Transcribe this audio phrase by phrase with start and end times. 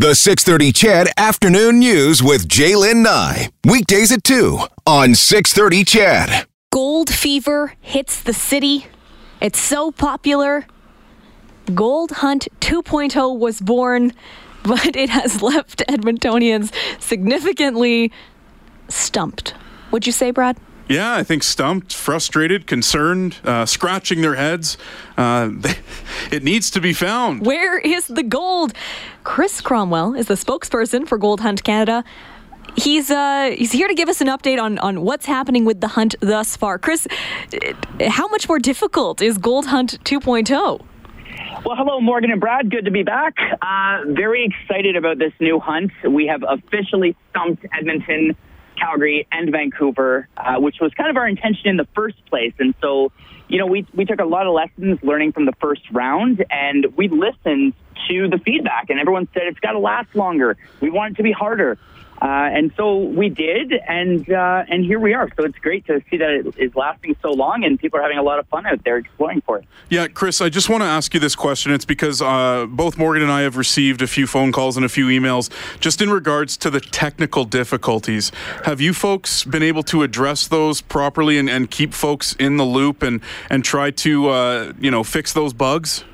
[0.00, 3.50] The 630 CHED Afternoon News with Jaylen Nye.
[3.66, 6.46] Weekdays at 2 on 630 CHED.
[6.72, 8.86] Gold fever hits the city.
[9.42, 10.66] It's so popular.
[11.74, 14.14] Gold Hunt 2.0 was born,
[14.62, 18.10] but it has left Edmontonians significantly
[18.88, 19.52] stumped.
[19.90, 20.56] Would you say, Brad?
[20.90, 24.76] Yeah, I think stumped, frustrated, concerned, uh, scratching their heads.
[25.16, 25.50] Uh,
[26.32, 27.46] it needs to be found.
[27.46, 28.72] Where is the gold?
[29.22, 32.02] Chris Cromwell is the spokesperson for Gold Hunt Canada.
[32.76, 35.86] He's uh, he's here to give us an update on, on what's happening with the
[35.86, 36.76] hunt thus far.
[36.76, 37.06] Chris,
[38.08, 40.50] how much more difficult is Gold Hunt 2.0?
[41.64, 42.68] Well, hello, Morgan and Brad.
[42.68, 43.36] Good to be back.
[43.62, 45.92] Uh, very excited about this new hunt.
[46.08, 48.34] We have officially stumped Edmonton
[48.80, 52.54] Calgary and Vancouver, uh, which was kind of our intention in the first place.
[52.58, 53.12] And so,
[53.48, 56.86] you know, we, we took a lot of lessons learning from the first round and
[56.96, 57.74] we listened
[58.08, 60.56] to the feedback and everyone said it's got to last longer.
[60.80, 61.78] We want it to be harder.
[62.20, 65.28] Uh, and so we did, and uh, and here we are.
[65.36, 68.18] So it's great to see that it is lasting so long, and people are having
[68.18, 69.64] a lot of fun out there exploring for it.
[69.88, 71.72] Yeah, Chris, I just want to ask you this question.
[71.72, 74.88] It's because uh, both Morgan and I have received a few phone calls and a
[74.88, 78.32] few emails just in regards to the technical difficulties.
[78.64, 82.64] Have you folks been able to address those properly and, and keep folks in the
[82.64, 86.04] loop and and try to uh, you know fix those bugs?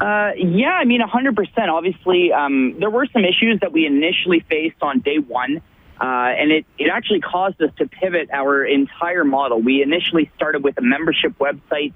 [0.00, 1.68] Uh, yeah, I mean, 100%.
[1.68, 5.58] Obviously, um, there were some issues that we initially faced on day one,
[6.00, 9.60] uh, and it, it actually caused us to pivot our entire model.
[9.60, 11.92] We initially started with a membership website.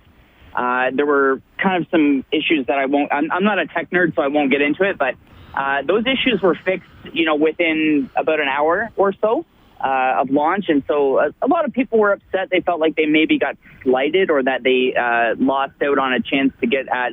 [0.54, 3.90] Uh, there were kind of some issues that I won't, I'm, I'm not a tech
[3.90, 5.14] nerd, so I won't get into it, but
[5.54, 9.46] uh, those issues were fixed, you know, within about an hour or so.
[9.82, 12.48] Uh, of launch, and so a, a, lot of people were upset.
[12.50, 16.22] They felt like they maybe got slighted or that they uh, lost out on a
[16.22, 17.12] chance to get at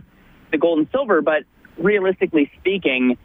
[0.51, 1.43] the gold and silver, but
[1.77, 3.17] realistically speaking,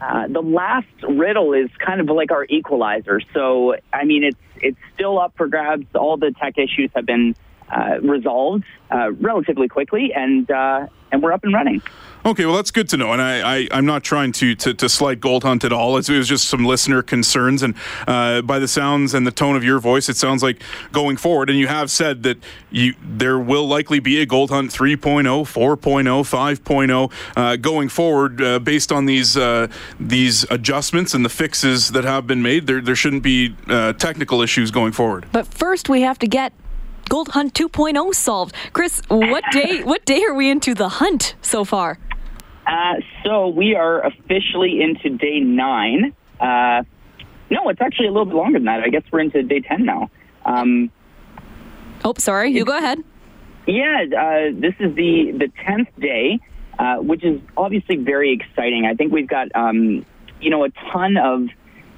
[0.00, 3.20] uh, the last riddle is kind of like our equalizer.
[3.32, 5.86] So, I mean, it's it's still up for grabs.
[5.94, 7.34] All the tech issues have been
[7.72, 11.82] uh, resolved uh, relatively quickly, and uh, and we're up and running.
[12.24, 14.88] Okay, well that's good to know, and I, I am not trying to, to to
[14.88, 15.96] slight Gold Hunt at all.
[15.96, 17.74] It was just some listener concerns, and
[18.06, 20.62] uh, by the sounds and the tone of your voice, it sounds like
[20.92, 22.38] going forward, and you have said that
[22.70, 28.60] you there will likely be a Gold Hunt 3.0, 4.0, 5.0 uh, going forward, uh,
[28.60, 29.66] based on these uh,
[29.98, 32.68] these adjustments and the fixes that have been made.
[32.68, 35.26] There there shouldn't be uh, technical issues going forward.
[35.32, 36.52] But first, we have to get
[37.08, 38.54] Gold Hunt 2.0 solved.
[38.72, 41.98] Chris, what day what day are we into the hunt so far?
[42.66, 46.14] Uh, so we are officially into day nine.
[46.40, 46.82] Uh,
[47.50, 48.80] no, it's actually a little bit longer than that.
[48.80, 50.10] I guess we're into day 10 now.
[50.44, 50.90] Um,
[52.04, 52.50] oh, sorry.
[52.50, 53.04] You go ahead.
[53.66, 56.40] Yeah, uh, this is the, the 10th day,
[56.78, 58.86] uh, which is obviously very exciting.
[58.86, 60.04] I think we've got, um,
[60.40, 61.48] you know, a ton of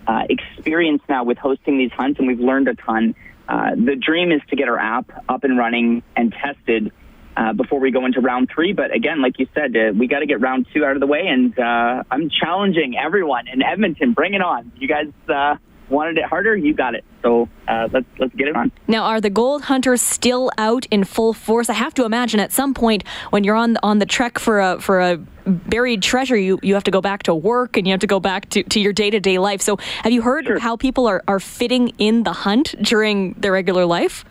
[0.07, 3.15] uh, experience now with hosting these hunts, and we've learned a ton.
[3.49, 6.93] Uh, the dream is to get our app up and running and tested
[7.37, 8.73] uh, before we go into round three.
[8.73, 11.07] But again, like you said, uh, we got to get round two out of the
[11.07, 11.27] way.
[11.27, 14.13] And uh, I'm challenging everyone in Edmonton.
[14.13, 14.73] Bring it on.
[14.77, 15.57] You guys uh,
[15.89, 16.57] wanted it harder.
[16.57, 17.05] You got it.
[17.25, 18.71] So uh, let's let's get it on.
[18.87, 21.71] Now, are the gold hunters still out in full force?
[21.71, 24.79] I have to imagine at some point when you're on on the trek for a
[24.79, 28.01] for a buried treasure, you, you have to go back to work and you have
[28.01, 29.63] to go back to, to your day to day life.
[29.63, 30.59] So, have you heard sure.
[30.59, 34.25] how people are, are fitting in the hunt during their regular life?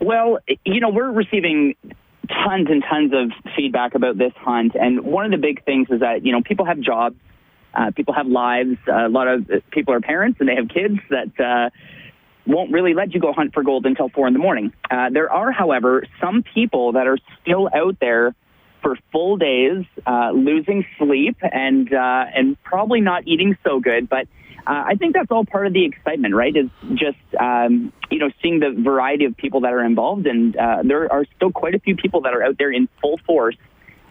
[0.00, 1.74] Well, you know, we're receiving
[2.28, 4.74] tons and tons of feedback about this hunt.
[4.74, 7.16] And one of the big things is that, you know, people have jobs,
[7.74, 8.76] uh, people have lives.
[8.88, 11.70] Uh, a lot of people are parents and they have kids that uh,
[12.46, 14.72] won't really let you go hunt for gold until four in the morning.
[14.90, 18.34] Uh, there are, however, some people that are still out there
[18.82, 24.28] for full days, uh, losing sleep and uh, and probably not eating so good, but
[24.66, 26.54] uh, I think that's all part of the excitement, right?
[26.54, 30.82] Is just um, you know seeing the variety of people that are involved, and uh,
[30.84, 33.56] there are still quite a few people that are out there in full force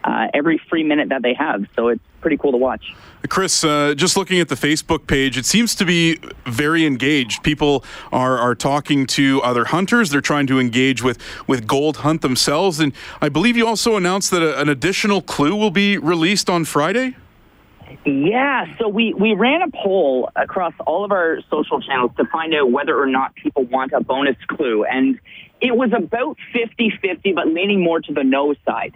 [0.04, 1.66] uh, every free minute that they have.
[1.74, 2.94] So it's pretty cool to watch.
[3.28, 7.42] Chris, uh, just looking at the Facebook page, it seems to be very engaged.
[7.42, 10.10] People are, are talking to other hunters.
[10.10, 12.80] They're trying to engage with, with Gold Hunt themselves.
[12.80, 12.92] And
[13.22, 17.16] I believe you also announced that a, an additional clue will be released on Friday.
[18.04, 22.54] Yeah, so we, we ran a poll across all of our social channels to find
[22.54, 24.84] out whether or not people want a bonus clue.
[24.84, 25.18] And
[25.60, 28.94] it was about 50 50, but leaning more to the no side.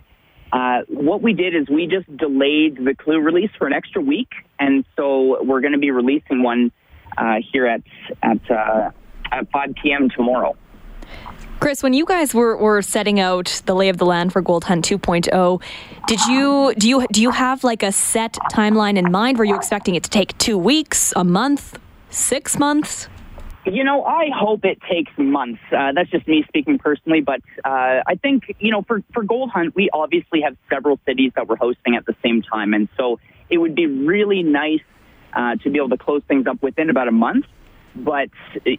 [0.52, 4.30] Uh, what we did is we just delayed the clue release for an extra week.
[4.58, 6.72] And so we're going to be releasing one
[7.16, 7.82] uh, here at,
[8.22, 8.90] at, uh,
[9.30, 10.08] at 5 p.m.
[10.10, 10.56] tomorrow.
[11.60, 14.64] Chris, when you guys were, were setting out the lay of the land for Gold
[14.64, 15.60] Hunt 2.0,
[16.06, 19.38] did you do you do you have like a set timeline in mind?
[19.38, 21.78] Were you expecting it to take two weeks, a month,
[22.10, 23.08] six months?
[23.70, 25.60] You know, I hope it takes months.
[25.70, 29.50] Uh, that's just me speaking personally, but uh, I think you know, for for Gold
[29.50, 33.20] Hunt, we obviously have several cities that we're hosting at the same time, and so
[33.50, 34.80] it would be really nice
[35.34, 37.44] uh, to be able to close things up within about a month.
[37.94, 38.30] But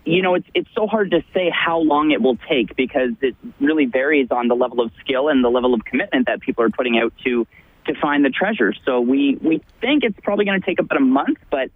[0.06, 3.36] you know, it's it's so hard to say how long it will take because it
[3.60, 6.70] really varies on the level of skill and the level of commitment that people are
[6.72, 7.46] putting out to
[7.86, 8.74] to find the treasure.
[8.86, 11.70] So we we think it's probably going to take about a month, but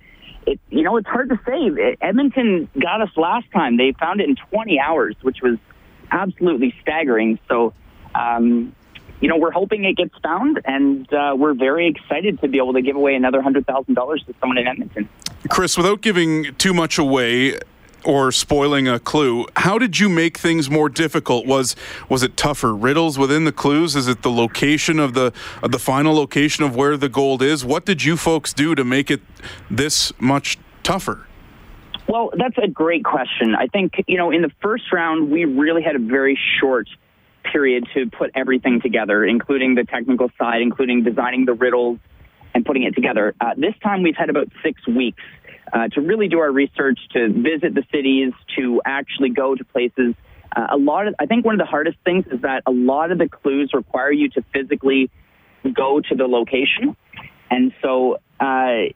[0.45, 1.97] it, you know, it's hard to say.
[2.01, 3.77] Edmonton got us last time.
[3.77, 5.57] They found it in 20 hours, which was
[6.11, 7.39] absolutely staggering.
[7.47, 7.73] So,
[8.15, 8.75] um,
[9.21, 12.73] you know, we're hoping it gets found, and uh, we're very excited to be able
[12.73, 15.09] to give away another $100,000 to someone in Edmonton.
[15.49, 17.57] Chris, without giving too much away,
[18.05, 19.45] or spoiling a clue.
[19.55, 21.45] How did you make things more difficult?
[21.45, 21.75] Was
[22.09, 23.95] was it tougher riddles within the clues?
[23.95, 27.65] Is it the location of the of the final location of where the gold is?
[27.65, 29.21] What did you folks do to make it
[29.69, 31.27] this much tougher?
[32.07, 33.55] Well, that's a great question.
[33.55, 36.87] I think you know in the first round we really had a very short
[37.43, 41.99] period to put everything together, including the technical side, including designing the riddles
[42.53, 43.33] and putting it together.
[43.41, 45.21] Uh, this time we've had about six weeks
[45.73, 50.13] uh, to really do our research, to visit the cities, to actually go to places.
[50.55, 53.11] Uh, a lot of, I think one of the hardest things is that a lot
[53.11, 55.09] of the clues require you to physically
[55.73, 56.95] go to the location,
[57.49, 58.91] and so uh,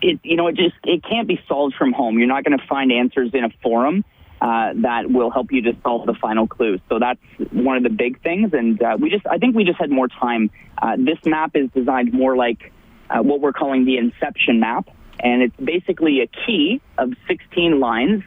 [0.00, 2.18] it, you know, it just it can't be solved from home.
[2.18, 4.04] You're not going to find answers in a forum.
[4.40, 6.78] Uh, that will help you to solve the final clue.
[6.90, 7.20] So that's
[7.50, 8.52] one of the big things.
[8.52, 10.50] And uh, we just, I think we just had more time.
[10.76, 12.70] Uh, this map is designed more like
[13.08, 14.90] uh, what we're calling the Inception map,
[15.20, 18.22] and it's basically a key of 16 lines,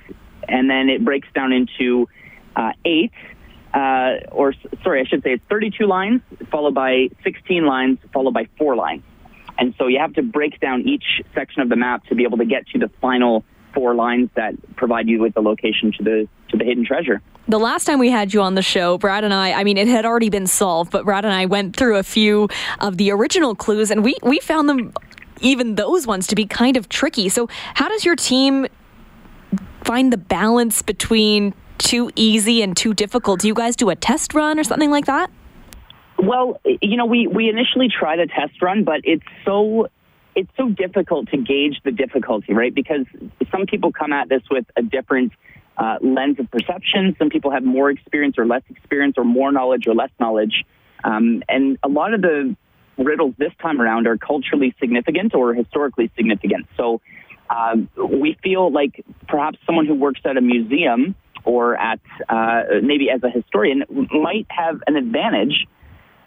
[0.48, 2.08] and then it breaks down into
[2.56, 3.12] uh, eight,
[3.74, 4.54] uh, or
[4.84, 9.04] sorry, I should say it's 32 lines, followed by 16 lines, followed by four lines.
[9.60, 12.38] And so you have to break down each section of the map to be able
[12.38, 13.44] to get to the final
[13.74, 17.22] four lines that provide you with the location to the to the hidden treasure.
[17.50, 19.88] The last time we had you on the show, Brad and I, I mean, it
[19.88, 22.50] had already been solved, but Brad and I went through a few
[22.80, 24.94] of the original clues and we, we found them,
[25.42, 27.30] even those ones, to be kind of tricky.
[27.30, 28.68] So, how does your team
[29.84, 33.42] find the balance between too easy and too difficult?
[33.42, 35.32] Do you guys do a test run or something like that?
[36.20, 39.88] Well, you know, we, we initially tried a test run, but it's so
[40.36, 42.74] it's so difficult to gauge the difficulty, right?
[42.74, 43.08] Because
[43.52, 45.32] some people come at this with a different
[45.78, 47.16] uh, lens of perception.
[47.18, 50.64] Some people have more experience or less experience, or more knowledge or less knowledge.
[51.04, 52.56] Um, and a lot of the
[52.98, 56.68] riddles this time around are culturally significant or historically significant.
[56.76, 57.02] So
[57.50, 61.16] um, we feel like perhaps someone who works at a museum
[61.46, 65.68] or at uh, maybe as a historian might have an advantage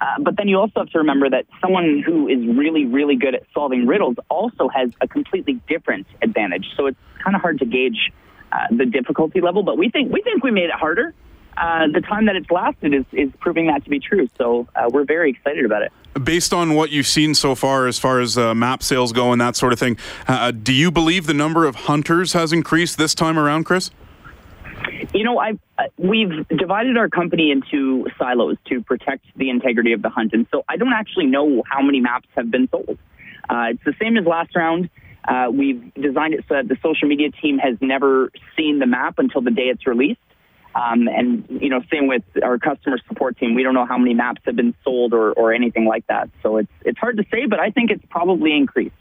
[0.00, 3.34] uh, but then you also have to remember that someone who is really, really good
[3.34, 6.66] at solving riddles also has a completely different advantage.
[6.76, 8.10] So it's kind of hard to gauge
[8.50, 9.62] uh, the difficulty level.
[9.62, 11.14] But we think we think we made it harder.
[11.56, 14.28] Uh, the time that it's lasted is, is proving that to be true.
[14.38, 15.92] So uh, we're very excited about it.
[16.24, 19.40] Based on what you've seen so far, as far as uh, map sales go and
[19.40, 19.96] that sort of thing,
[20.62, 23.90] do you believe the number of hunters has increased this time around, Chris?
[25.12, 30.02] You know, I've, uh, we've divided our company into silos to protect the integrity of
[30.02, 32.98] the hunt, and so I don't actually know how many maps have been sold.
[33.48, 34.88] Uh, it's the same as last round.
[35.26, 39.18] Uh, we've designed it so that the social media team has never seen the map
[39.18, 40.20] until the day it's released.
[40.74, 43.54] Um, and you know, same with our customer support team.
[43.54, 46.30] We don't know how many maps have been sold or, or anything like that.
[46.42, 48.94] So it's it's hard to say, but I think it's probably increased.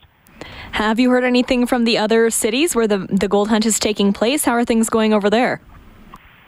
[0.72, 4.14] Have you heard anything from the other cities where the the gold hunt is taking
[4.14, 4.46] place?
[4.46, 5.62] How are things going over there?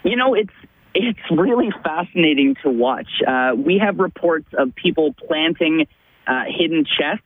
[0.04, 0.54] You know, it's
[0.94, 3.10] it's really fascinating to watch.
[3.26, 5.88] Uh, we have reports of people planting
[6.28, 7.24] uh, hidden chests.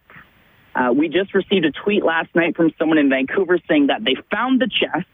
[0.76, 4.16] Uh, we just received a tweet last night from someone in Vancouver saying that they
[4.30, 5.08] found the chest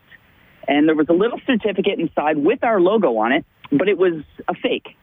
[0.67, 4.23] and there was a little certificate inside with our logo on it, but it was
[4.47, 4.95] a fake.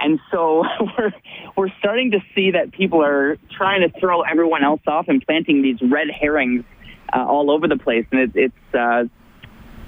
[0.00, 0.64] And so
[0.98, 1.12] we're
[1.56, 5.62] we're starting to see that people are trying to throw everyone else off and planting
[5.62, 6.64] these red herrings
[7.12, 9.04] uh, all over the place, and it, it's uh,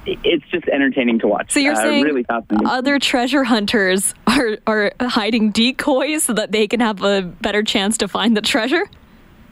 [0.07, 1.53] it's just entertaining to watch.
[1.53, 6.67] So you're uh, saying really other treasure hunters are are hiding decoys so that they
[6.67, 8.89] can have a better chance to find the treasure?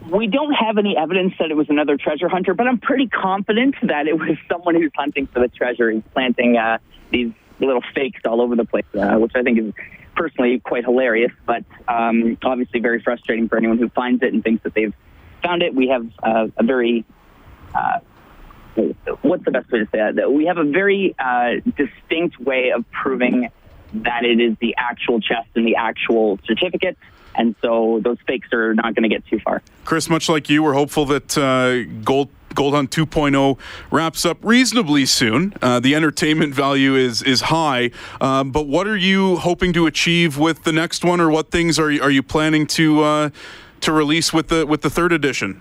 [0.09, 3.75] We don't have any evidence that it was another treasure hunter, but I'm pretty confident
[3.83, 5.91] that it was someone who's hunting for the treasure.
[5.91, 6.79] He's planting uh,
[7.11, 9.75] these little fakes all over the place, uh, which I think is
[10.17, 14.63] personally quite hilarious, but um, obviously very frustrating for anyone who finds it and thinks
[14.65, 14.95] that they've
[15.43, 15.75] found it.
[15.75, 17.05] We have uh, a very
[17.75, 18.01] uh,
[19.23, 20.33] what's the best way to say that?
[20.33, 23.51] We have a very uh, distinct way of proving
[23.93, 26.97] that it is the actual chest and the actual certificate.
[27.35, 29.63] And so those fakes are not going to get too far.
[29.85, 33.59] Chris, much like you, we're hopeful that uh, Gold Gold Hunt 2.0
[33.91, 35.55] wraps up reasonably soon.
[35.63, 40.37] Uh, the entertainment value is is high, um, but what are you hoping to achieve
[40.37, 43.31] with the next one, or what things are you, are you planning to uh,
[43.81, 45.61] to release with the with the third edition?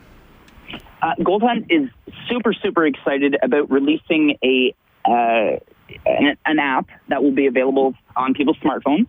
[1.01, 1.89] Uh, Gold Hunt is
[2.27, 4.73] super super excited about releasing a
[5.05, 5.59] uh,
[6.05, 9.07] an, an, app that will be available on people's smartphones.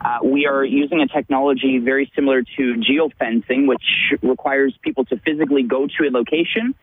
[0.00, 3.82] Uh, we are using a technology very similar to geofencing, which
[4.22, 6.74] requires people to physically go to a location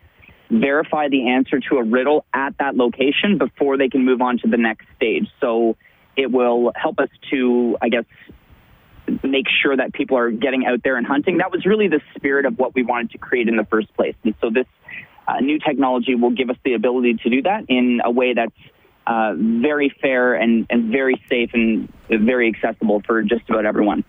[0.50, 4.48] verify the answer to a riddle at that location before they can move on to
[4.48, 5.28] the next stage.
[5.40, 5.76] So
[6.16, 8.04] it will help us to, I guess,
[9.22, 11.38] make sure that people are getting out there and hunting.
[11.38, 14.14] That was really the spirit of what we wanted to create in the first place.
[14.24, 14.66] And so this
[15.28, 18.52] uh, new technology will give us the ability to do that in a way that's
[19.06, 24.04] uh, very fair and, and very safe and very accessible for just about everyone.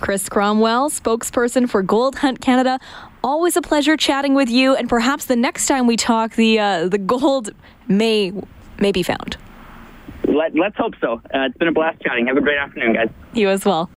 [0.00, 2.78] Chris Cromwell, spokesperson for Gold Hunt Canada.
[3.24, 6.88] Always a pleasure chatting with you, and perhaps the next time we talk, the uh,
[6.88, 7.50] the gold
[7.88, 8.32] may
[8.78, 9.36] may be found.
[10.28, 11.14] Let, us hope so.
[11.34, 12.26] Uh, it's been a blast chatting.
[12.26, 13.08] Have a great afternoon, guys.
[13.32, 13.88] You as well.